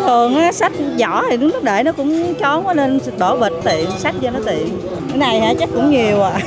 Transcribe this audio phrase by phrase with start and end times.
[0.00, 3.52] thường á, sách vỏ thì đứng nước để nó cũng chón quá nên đổ bịch
[3.64, 4.68] tiện sách cho nó tiện.
[5.08, 6.40] Cái này hả chắc cũng nhiều à.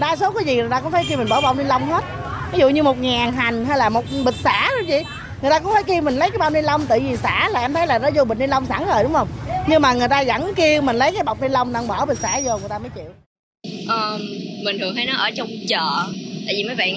[0.00, 2.04] Đa số cái gì người ta cũng phải kêu mình bỏ bao ni lông hết.
[2.52, 5.02] Ví dụ như một ngàn hành hay là một bịch xả đó chị
[5.42, 7.60] người ta cũng phải kêu mình lấy cái bao ni lông tại vì xả là
[7.60, 9.28] em thấy là nó vô bịch ni lông sẵn rồi đúng không?
[9.68, 12.18] Nhưng mà người ta vẫn kêu mình lấy cái bọc ni lông đang bỏ bịch
[12.18, 13.04] xả vô người ta mới chịu.
[13.88, 14.20] Um,
[14.64, 16.02] mình thường thấy nó ở trong chợ
[16.46, 16.94] tại vì mấy bạn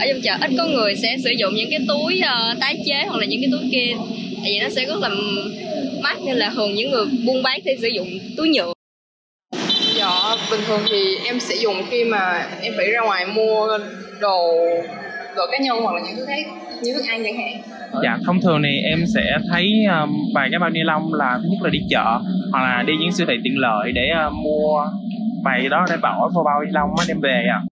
[0.00, 3.04] ở trong chợ ít có người sẽ sử dụng những cái túi uh, tái chế
[3.08, 3.92] hoặc là những cái túi kia
[4.46, 5.08] tại vì nó sẽ rất là
[6.02, 8.06] mát nên là thường những người buôn bán sẽ sử dụng
[8.36, 8.72] túi nhựa
[9.98, 13.78] dạ bình thường thì em sẽ dùng khi mà em phải ra ngoài mua
[14.20, 14.66] đồ
[15.36, 16.46] đồ cá nhân hoặc là những thứ khác
[16.82, 17.62] như thức ăn chẳng hạn
[18.02, 21.48] dạ thông thường thì em sẽ thấy um, vài cái bao ni lông là thứ
[21.50, 22.20] nhất là đi chợ
[22.52, 24.84] hoặc là đi những siêu thị tiện lợi để uh, mua
[25.44, 27.75] cái đó để bỏ vào bao ni lông đem về ạ à.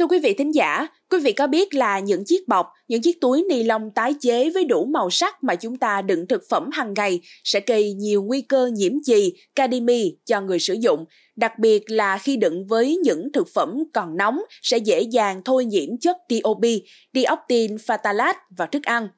[0.00, 3.20] Thưa quý vị thính giả, quý vị có biết là những chiếc bọc, những chiếc
[3.20, 6.70] túi ni lông tái chế với đủ màu sắc mà chúng ta đựng thực phẩm
[6.72, 11.04] hàng ngày sẽ gây nhiều nguy cơ nhiễm chì, cadimi cho người sử dụng,
[11.36, 15.64] đặc biệt là khi đựng với những thực phẩm còn nóng sẽ dễ dàng thôi
[15.64, 16.62] nhiễm chất DOP,
[17.14, 19.08] dioptin, phthalate vào thức ăn.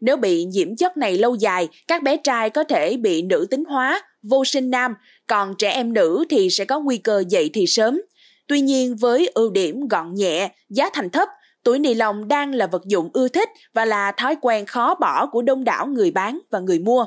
[0.00, 3.64] Nếu bị nhiễm chất này lâu dài, các bé trai có thể bị nữ tính
[3.64, 4.94] hóa, vô sinh nam,
[5.26, 8.00] còn trẻ em nữ thì sẽ có nguy cơ dậy thì sớm.
[8.46, 11.28] Tuy nhiên với ưu điểm gọn nhẹ, giá thành thấp,
[11.64, 15.26] túi ni lông đang là vật dụng ưa thích và là thói quen khó bỏ
[15.26, 17.06] của đông đảo người bán và người mua.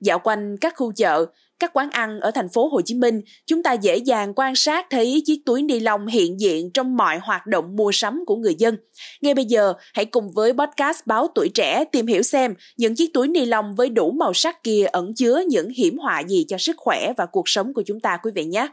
[0.00, 1.26] Dạo quanh các khu chợ,
[1.58, 4.86] các quán ăn ở thành phố Hồ Chí Minh, chúng ta dễ dàng quan sát
[4.90, 8.54] thấy chiếc túi ni lông hiện diện trong mọi hoạt động mua sắm của người
[8.54, 8.76] dân.
[9.20, 13.14] Ngay bây giờ, hãy cùng với podcast Báo Tuổi Trẻ tìm hiểu xem những chiếc
[13.14, 16.58] túi ni lông với đủ màu sắc kia ẩn chứa những hiểm họa gì cho
[16.58, 18.68] sức khỏe và cuộc sống của chúng ta quý vị nhé.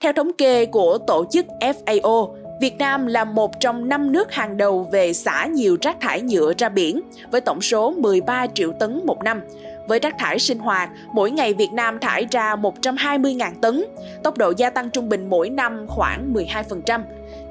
[0.00, 4.56] Theo thống kê của tổ chức FAO, Việt Nam là một trong năm nước hàng
[4.56, 9.00] đầu về xả nhiều rác thải nhựa ra biển, với tổng số 13 triệu tấn
[9.04, 9.40] một năm.
[9.88, 13.84] Với rác thải sinh hoạt, mỗi ngày Việt Nam thải ra 120.000 tấn,
[14.22, 17.00] tốc độ gia tăng trung bình mỗi năm khoảng 12%.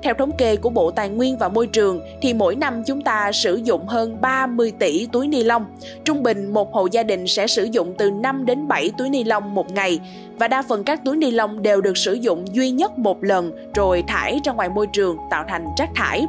[0.04, 3.32] Theo thống kê của Bộ Tài nguyên và Môi trường, thì mỗi năm chúng ta
[3.32, 5.66] sử dụng hơn 30 tỷ túi ni lông.
[6.04, 9.24] Trung bình một hộ gia đình sẽ sử dụng từ 5 đến 7 túi ni
[9.24, 10.00] lông một ngày
[10.40, 13.52] và đa phần các túi ni lông đều được sử dụng duy nhất một lần
[13.76, 16.26] rồi thải ra ngoài môi trường, tạo thành rác thải.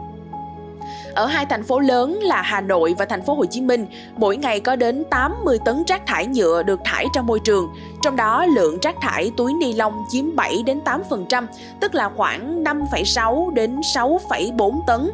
[1.14, 3.86] Ở hai thành phố lớn là Hà Nội và thành phố Hồ Chí Minh,
[4.16, 7.69] mỗi ngày có đến 80 tấn rác thải nhựa được thải ra môi trường.
[8.02, 11.47] Trong đó lượng rác thải túi ni lông chiếm 7 đến 8%,
[11.80, 15.10] tức là khoảng 5,6 đến 6,4 tấn.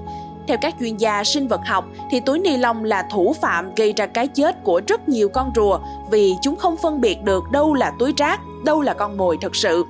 [0.46, 3.92] Theo các chuyên gia sinh vật học thì túi ni lông là thủ phạm gây
[3.92, 5.78] ra cái chết của rất nhiều con rùa
[6.10, 9.56] vì chúng không phân biệt được đâu là túi rác, đâu là con mồi thật
[9.56, 9.84] sự.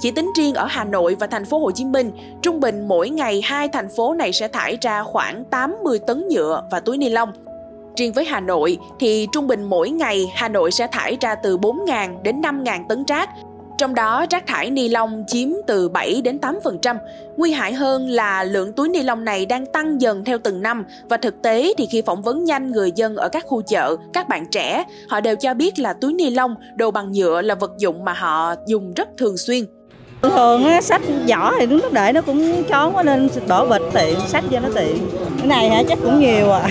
[0.00, 2.10] Chỉ tính riêng ở Hà Nội và thành phố Hồ Chí Minh,
[2.42, 6.62] trung bình mỗi ngày hai thành phố này sẽ thải ra khoảng 80 tấn nhựa
[6.70, 7.32] và túi ni lông.
[7.96, 11.58] Riêng với Hà Nội thì trung bình mỗi ngày Hà Nội sẽ thải ra từ
[11.58, 13.30] 4.000 đến 5.000 tấn rác,
[13.78, 16.96] trong đó rác thải ni lông chiếm từ 7 đến 8%.
[17.36, 20.84] Nguy hại hơn là lượng túi ni lông này đang tăng dần theo từng năm
[21.08, 24.28] và thực tế thì khi phỏng vấn nhanh người dân ở các khu chợ, các
[24.28, 27.72] bạn trẻ, họ đều cho biết là túi ni lông, đồ bằng nhựa là vật
[27.78, 29.64] dụng mà họ dùng rất thường xuyên.
[30.22, 33.82] Thường á, sách vỏ thì đứng nước để nó cũng chón quá nên đổ bịch
[33.94, 35.08] tiện, sách cho nó tiện.
[35.38, 36.68] Cái này hả chắc cũng nhiều à.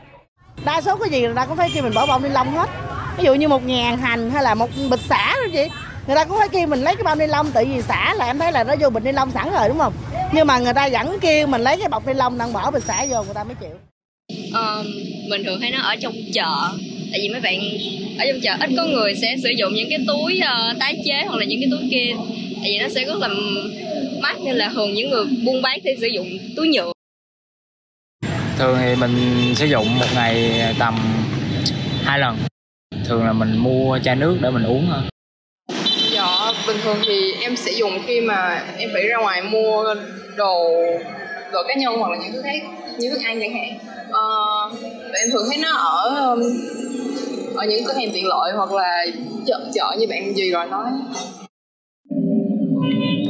[0.64, 2.70] Đa số cái gì người ta cũng phải kêu mình bỏ bao ni lông hết.
[3.18, 5.68] Ví dụ như một ngàn hành hay là một bịch xả đó chị
[6.06, 8.26] người ta cũng phải kêu mình lấy cái bao ni lông tại vì xả là
[8.26, 9.92] em thấy là nó vô bịch ni lông sẵn rồi đúng không
[10.32, 12.84] nhưng mà người ta vẫn kêu mình lấy cái bọc ni lông đang bỏ bịch
[12.84, 13.70] xả vô người ta mới chịu
[14.52, 14.86] um,
[15.28, 16.68] mình thường thấy nó ở trong chợ
[17.10, 17.58] tại vì mấy bạn
[18.18, 21.24] ở trong chợ ít có người sẽ sử dụng những cái túi uh, tái chế
[21.28, 22.12] hoặc là những cái túi kia
[22.62, 23.28] tại vì nó sẽ rất là
[24.22, 26.26] mát nên là thường những người buôn bán sẽ sử dụng
[26.56, 26.92] túi nhựa.
[28.58, 29.14] Thường thì mình
[29.56, 30.94] sử dụng một ngày tầm
[32.02, 32.38] hai lần.
[33.04, 35.00] Thường là mình mua chai nước để mình uống thôi.
[36.12, 39.94] Dạ bình thường thì em sẽ dùng khi mà em phải ra ngoài mua
[40.36, 40.72] đồ
[41.52, 42.62] đồ cá nhân hoặc là những thứ khác
[42.98, 43.78] như thức ăn chẳng hạn.
[44.12, 44.22] Ờ,
[45.14, 46.36] em thường thấy nó ở
[47.56, 49.06] ở những cửa hàng tiện lợi hoặc là
[49.46, 50.84] chợ chợ như bạn gì rồi nói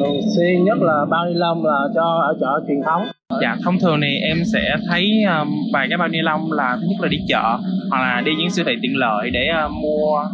[0.00, 3.02] thường xuyên nhất là bao ni lông là cho ở chợ truyền thống.
[3.42, 5.04] Dạ thông thường thì em sẽ thấy
[5.40, 7.58] um, vài cái bao ni lông là thứ nhất là đi chợ
[7.90, 10.24] hoặc là đi những siêu thị tiện lợi để uh, mua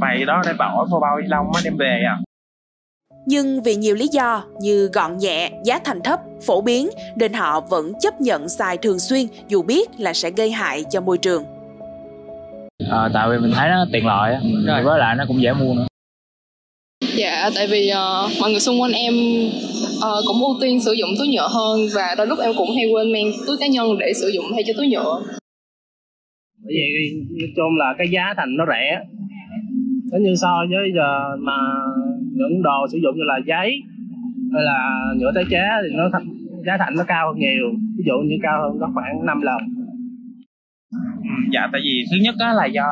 [0.00, 2.18] vài đó để bỏ vào bao ni lông đem về à
[3.30, 7.60] nhưng vì nhiều lý do như gọn nhẹ, giá thành thấp, phổ biến nên họ
[7.60, 11.44] vẫn chấp nhận xài thường xuyên dù biết là sẽ gây hại cho môi trường.
[12.90, 14.36] À, tại vì mình thấy nó tiện lợi
[14.84, 15.87] với lại nó cũng dễ mua nữa
[17.00, 19.14] dạ tại vì uh, mọi người xung quanh em
[19.96, 22.86] uh, cũng ưu tiên sử dụng túi nhựa hơn và đôi lúc em cũng hay
[22.92, 25.20] quên mang túi cá nhân để sử dụng thay cho túi nhựa.
[26.64, 29.00] Bởi vì nói chung là cái giá thành nó rẻ.
[30.12, 31.58] Nếu như so với giờ mà
[32.38, 33.70] những đồ sử dụng như là giấy
[34.52, 34.78] hay là
[35.18, 36.04] nhựa tái chế thì nó
[36.66, 37.66] giá thành nó cao hơn nhiều.
[37.96, 39.60] Ví dụ như cao hơn nó khoảng 5 lần.
[41.52, 42.86] Dạ tại vì thứ nhất á là do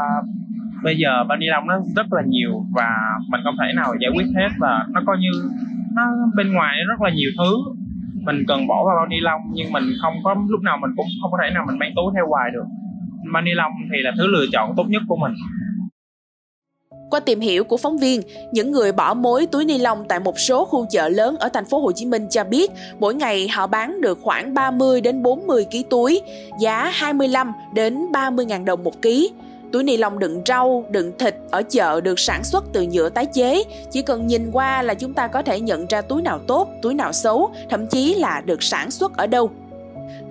[0.83, 2.89] bây giờ bao ni lông nó rất là nhiều và
[3.29, 5.31] mình không thể nào giải quyết hết và nó coi như
[5.97, 6.03] nó
[6.37, 7.57] bên ngoài nó rất là nhiều thứ.
[8.27, 11.07] Mình cần bỏ vào bao ni lông nhưng mình không có lúc nào mình cũng
[11.23, 12.67] không có thể nào mình mang túi theo hoài được.
[13.33, 15.33] Bao ni lông thì là thứ lựa chọn tốt nhất của mình.
[17.11, 18.21] Qua tìm hiểu của phóng viên,
[18.53, 21.65] những người bỏ mối túi ni lông tại một số khu chợ lớn ở thành
[21.65, 25.65] phố Hồ Chí Minh cho biết, mỗi ngày họ bán được khoảng 30 đến 40
[25.71, 26.21] kg túi,
[26.61, 29.33] giá 25 đến 30 ngàn đồng một ký.
[29.73, 33.27] Túi ni lông đựng rau, đựng thịt ở chợ được sản xuất từ nhựa tái
[33.27, 33.63] chế.
[33.91, 36.95] Chỉ cần nhìn qua là chúng ta có thể nhận ra túi nào tốt, túi
[36.95, 39.51] nào xấu, thậm chí là được sản xuất ở đâu.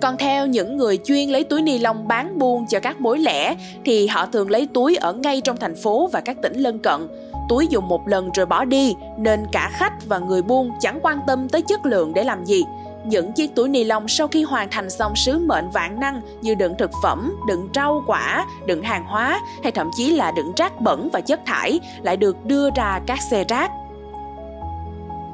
[0.00, 3.56] Còn theo những người chuyên lấy túi ni lông bán buôn cho các mối lẻ
[3.84, 7.08] thì họ thường lấy túi ở ngay trong thành phố và các tỉnh lân cận.
[7.48, 11.18] Túi dùng một lần rồi bỏ đi nên cả khách và người buôn chẳng quan
[11.26, 12.64] tâm tới chất lượng để làm gì.
[13.06, 16.54] Những chiếc túi ni lông sau khi hoàn thành xong sứ mệnh vạn năng như
[16.54, 20.80] đựng thực phẩm, đựng rau quả, đựng hàng hóa hay thậm chí là đựng rác
[20.80, 23.70] bẩn và chất thải lại được đưa ra các xe rác.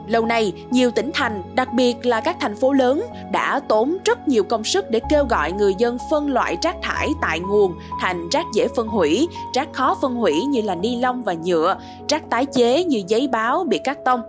[0.06, 4.28] Lâu nay, nhiều tỉnh thành, đặc biệt là các thành phố lớn, đã tốn rất
[4.28, 8.28] nhiều công sức để kêu gọi người dân phân loại rác thải tại nguồn thành
[8.28, 11.76] rác dễ phân hủy, rác khó phân hủy như là ni lông và nhựa,
[12.08, 14.20] rác tái chế như giấy báo, bị cắt tông.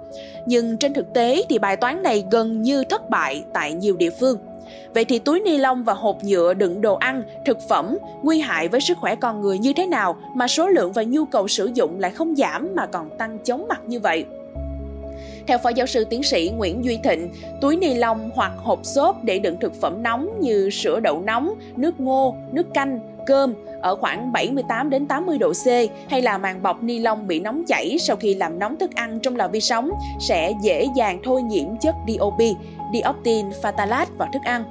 [0.45, 4.11] Nhưng trên thực tế thì bài toán này gần như thất bại tại nhiều địa
[4.19, 4.37] phương.
[4.93, 8.67] Vậy thì túi ni lông và hộp nhựa đựng đồ ăn, thực phẩm nguy hại
[8.67, 11.71] với sức khỏe con người như thế nào mà số lượng và nhu cầu sử
[11.73, 14.25] dụng lại không giảm mà còn tăng chóng mặt như vậy?
[15.47, 17.29] Theo Phó Giáo sư Tiến sĩ Nguyễn Duy Thịnh,
[17.61, 21.53] túi ni lông hoặc hộp xốp để đựng thực phẩm nóng như sữa đậu nóng,
[21.75, 25.67] nước ngô, nước canh, cơm ở khoảng 78 đến 80 độ C
[26.09, 29.19] hay là màng bọc ni lông bị nóng chảy sau khi làm nóng thức ăn
[29.19, 32.39] trong lò vi sóng sẽ dễ dàng thôi nhiễm chất DOP,
[32.93, 34.63] dioptin phthalate vào thức ăn.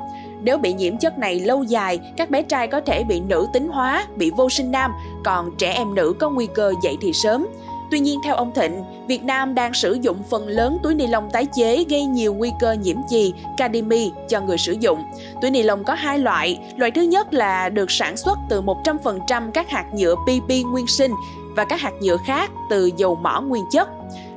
[0.43, 3.69] Nếu bị nhiễm chất này lâu dài, các bé trai có thể bị nữ tính
[3.69, 4.93] hóa, bị vô sinh nam,
[5.25, 7.47] còn trẻ em nữ có nguy cơ dậy thì sớm.
[7.93, 11.31] Tuy nhiên theo ông Thịnh, Việt Nam đang sử dụng phần lớn túi ni lông
[11.31, 15.03] tái chế gây nhiều nguy cơ nhiễm chì, cadimi cho người sử dụng.
[15.41, 16.59] Túi ni lông có hai loại.
[16.77, 21.11] Loại thứ nhất là được sản xuất từ 100% các hạt nhựa PP nguyên sinh
[21.57, 23.89] và các hạt nhựa khác từ dầu mỏ nguyên chất.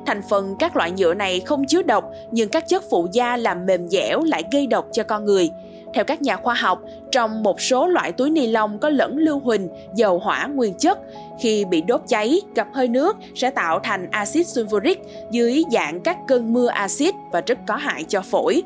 [0.05, 3.65] Thành phần các loại nhựa này không chứa độc nhưng các chất phụ gia làm
[3.65, 5.49] mềm dẻo lại gây độc cho con người.
[5.93, 6.81] Theo các nhà khoa học,
[7.11, 10.99] trong một số loại túi ni lông có lẫn lưu huỳnh, dầu hỏa nguyên chất.
[11.41, 14.95] Khi bị đốt cháy, gặp hơi nước sẽ tạo thành axit sulfuric
[15.31, 18.63] dưới dạng các cơn mưa axit và rất có hại cho phổi.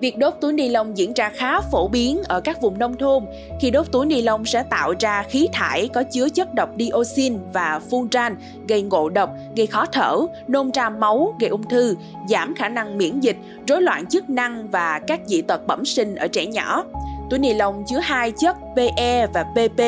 [0.00, 3.24] Việc đốt túi ni lông diễn ra khá phổ biến ở các vùng nông thôn.
[3.60, 7.38] Khi đốt túi ni lông sẽ tạo ra khí thải có chứa chất độc dioxin
[7.52, 8.34] và furan
[8.68, 10.16] gây ngộ độc, gây khó thở,
[10.48, 11.96] nôn ra máu, gây ung thư,
[12.28, 13.36] giảm khả năng miễn dịch,
[13.68, 16.84] rối loạn chức năng và các dị tật bẩm sinh ở trẻ nhỏ.
[17.30, 19.80] Túi ni lông chứa hai chất PE và PP.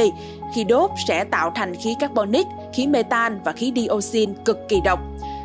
[0.54, 5.00] Khi đốt sẽ tạo thành khí carbonic, khí metan và khí dioxin cực kỳ độc.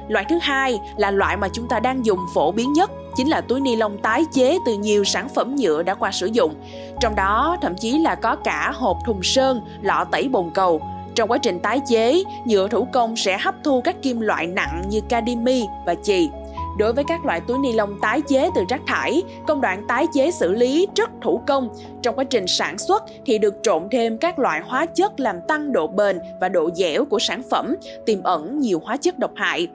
[0.07, 3.41] Loại thứ hai là loại mà chúng ta đang dùng phổ biến nhất chính là
[3.41, 6.53] túi ni lông tái chế từ nhiều sản phẩm nhựa đã qua sử dụng.
[6.99, 10.81] Trong đó thậm chí là có cả hộp thùng sơn, lọ tẩy bồn cầu.
[11.15, 14.83] Trong quá trình tái chế, nhựa thủ công sẽ hấp thu các kim loại nặng
[14.89, 16.29] như cadimi và chì.
[16.77, 20.05] Đối với các loại túi ni lông tái chế từ rác thải, công đoạn tái
[20.13, 21.69] chế xử lý rất thủ công.
[22.01, 25.73] Trong quá trình sản xuất thì được trộn thêm các loại hóa chất làm tăng
[25.73, 27.75] độ bền và độ dẻo của sản phẩm,
[28.05, 29.67] tiềm ẩn nhiều hóa chất độc hại.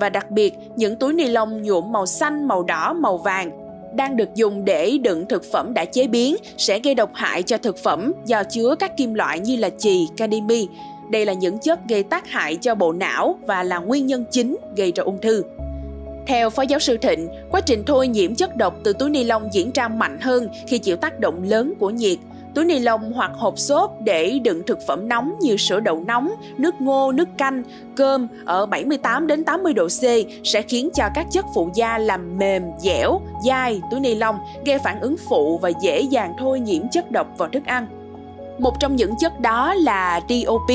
[0.00, 3.50] Và đặc biệt, những túi ni lông nhuộm màu xanh, màu đỏ, màu vàng
[3.96, 7.58] đang được dùng để đựng thực phẩm đã chế biến sẽ gây độc hại cho
[7.58, 10.68] thực phẩm do chứa các kim loại như là chì, cadimi.
[11.10, 14.56] Đây là những chất gây tác hại cho bộ não và là nguyên nhân chính
[14.76, 15.42] gây ra ung thư.
[16.26, 19.48] Theo Phó Giáo sư Thịnh, quá trình thôi nhiễm chất độc từ túi ni lông
[19.52, 22.18] diễn ra mạnh hơn khi chịu tác động lớn của nhiệt.
[22.54, 26.30] Túi ni lông hoặc hộp xốp để đựng thực phẩm nóng như sữa đậu nóng,
[26.58, 27.62] nước ngô, nước canh,
[27.96, 30.02] cơm ở 78 đến 80 độ C
[30.44, 34.78] sẽ khiến cho các chất phụ gia làm mềm, dẻo, dai túi ni lông, gây
[34.78, 37.86] phản ứng phụ và dễ dàng thôi nhiễm chất độc vào thức ăn.
[38.58, 40.70] Một trong những chất đó là DOP,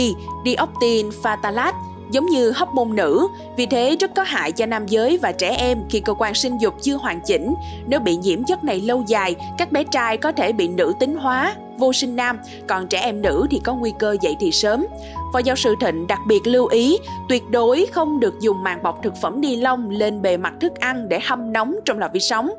[0.45, 1.77] dioptin phthalate,
[2.11, 5.49] giống như hóc môn nữ, vì thế rất có hại cho nam giới và trẻ
[5.49, 7.55] em khi cơ quan sinh dục chưa hoàn chỉnh.
[7.87, 11.15] Nếu bị nhiễm chất này lâu dài, các bé trai có thể bị nữ tính
[11.15, 14.85] hóa, vô sinh nam, còn trẻ em nữ thì có nguy cơ dậy thì sớm.
[15.33, 16.97] Phó giáo sư Thịnh đặc biệt lưu ý
[17.29, 20.75] tuyệt đối không được dùng màng bọc thực phẩm ni lông lên bề mặt thức
[20.79, 22.49] ăn để hâm nóng trong lò vi sóng.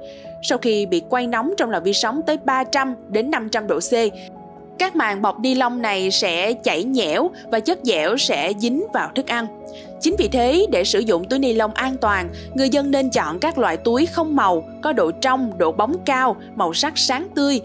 [0.42, 3.92] Sau khi bị quay nóng trong lò vi sóng tới 300 đến 500 độ C,
[4.80, 9.10] các màng bọc ni lông này sẽ chảy nhẽo và chất dẻo sẽ dính vào
[9.14, 9.46] thức ăn.
[10.00, 13.38] Chính vì thế, để sử dụng túi ni lông an toàn, người dân nên chọn
[13.38, 17.60] các loại túi không màu, có độ trong, độ bóng cao, màu sắc sáng tươi,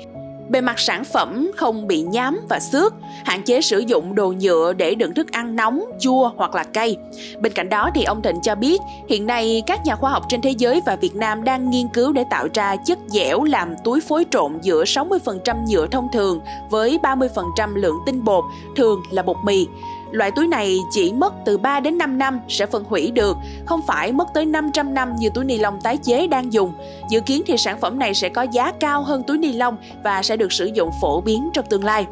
[0.50, 2.94] Bề mặt sản phẩm không bị nhám và xước,
[3.26, 6.98] hạn chế sử dụng đồ nhựa để đựng thức ăn nóng, chua hoặc là cay.
[7.40, 10.42] Bên cạnh đó thì ông Thịnh cho biết, hiện nay các nhà khoa học trên
[10.42, 14.02] thế giới và Việt Nam đang nghiên cứu để tạo ra chất dẻo làm túi
[14.02, 18.44] phối trộn giữa 60% nhựa thông thường với 30% lượng tinh bột,
[18.76, 19.68] thường là bột mì.
[20.12, 23.82] Loại túi này chỉ mất từ 3 đến 5 năm sẽ phân hủy được, không
[23.82, 26.74] phải mất tới 500 năm như túi ni lông tái chế đang dùng.
[27.10, 30.24] Dự kiến thì sản phẩm này sẽ có giá cao hơn túi ni lông và
[30.24, 32.06] sẽ được sử dụng phổ biến trong tương lai.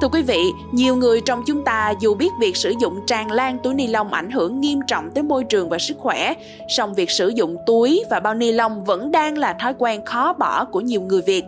[0.00, 3.58] Thưa quý vị, nhiều người trong chúng ta dù biết việc sử dụng tràn lan
[3.62, 6.34] túi ni lông ảnh hưởng nghiêm trọng tới môi trường và sức khỏe,
[6.68, 10.32] song việc sử dụng túi và bao ni lông vẫn đang là thói quen khó
[10.32, 11.44] bỏ của nhiều người Việt.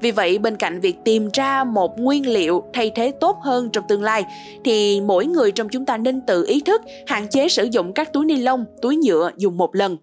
[0.00, 3.84] Vì vậy, bên cạnh việc tìm ra một nguyên liệu thay thế tốt hơn trong
[3.88, 4.24] tương lai,
[4.64, 8.12] thì mỗi người trong chúng ta nên tự ý thức hạn chế sử dụng các
[8.12, 9.96] túi ni lông, túi nhựa dùng một lần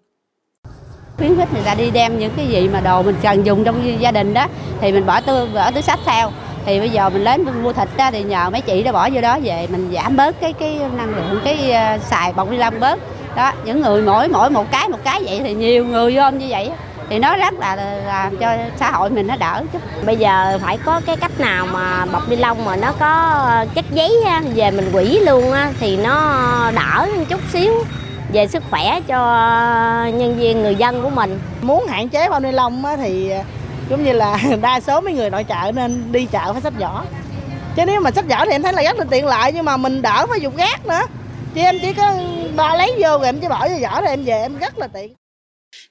[1.18, 3.98] khuyến khích người ta đi đem những cái gì mà đồ mình cần dùng trong
[4.00, 4.48] gia đình đó
[4.82, 6.32] thì mình bỏ túi bỏ túi sách theo
[6.66, 9.22] thì bây giờ mình đến mua thịt ra thì nhờ mấy chị đã bỏ vô
[9.22, 12.80] đó về mình giảm bớt cái cái năng lượng cái uh, xài bọc ni lông
[12.80, 13.00] bớt.
[13.36, 16.46] Đó những người mỗi mỗi một cái một cái vậy thì nhiều người ôm như
[16.50, 16.72] vậy
[17.10, 20.78] thì nó rất là làm cho xã hội mình nó đỡ chứ bây giờ phải
[20.78, 24.24] có cái cách nào mà bọc ni lông mà nó có chất giấy
[24.56, 26.42] về mình quỷ luôn á thì nó
[26.76, 27.74] đỡ chút xíu
[28.34, 29.18] về sức khỏe cho
[30.14, 31.40] nhân viên người dân của mình.
[31.62, 33.32] Muốn hạn chế bao ni lông thì
[33.90, 37.06] giống như là đa số mấy người nội trợ nên đi chợ phải sách vỏ
[37.76, 39.78] chứ nếu mà sách vỏ thì em thấy là rất là tiện lợi nhưng mà
[39.78, 41.02] mình đỡ phải dùng gác nữa
[41.56, 42.16] chứ em chỉ có
[42.56, 44.88] ba lấy vô rồi em chỉ bỏ vô vỏ rồi em về em rất là
[44.88, 45.14] tiện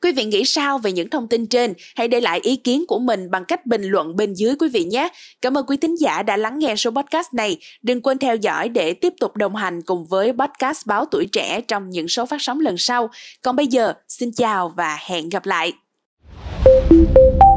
[0.02, 1.74] Quý vị nghĩ sao về những thông tin trên?
[1.96, 4.84] Hãy để lại ý kiến của mình bằng cách bình luận bên dưới quý vị
[4.84, 5.08] nhé.
[5.42, 7.56] Cảm ơn quý thính giả đã lắng nghe số podcast này.
[7.82, 11.60] Đừng quên theo dõi để tiếp tục đồng hành cùng với podcast Báo Tuổi Trẻ
[11.60, 13.10] trong những số phát sóng lần sau.
[13.42, 15.72] Còn bây giờ, xin chào và hẹn gặp lại.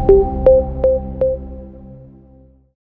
[0.07, 0.44] you